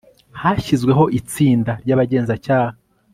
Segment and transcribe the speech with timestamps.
[0.41, 2.73] hashyizweho itsinda ry' abagenzacyaha